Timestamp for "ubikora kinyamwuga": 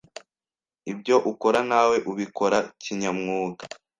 2.11-3.63